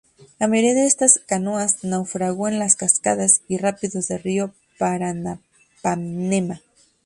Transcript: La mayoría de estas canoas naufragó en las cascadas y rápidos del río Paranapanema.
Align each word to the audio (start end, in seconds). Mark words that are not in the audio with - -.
La 0.39 0.47
mayoría 0.47 0.73
de 0.73 0.87
estas 0.87 1.19
canoas 1.27 1.83
naufragó 1.83 2.47
en 2.47 2.57
las 2.57 2.75
cascadas 2.75 3.41
y 3.47 3.57
rápidos 3.57 4.07
del 4.07 4.23
río 4.23 4.51
Paranapanema. 4.79 6.59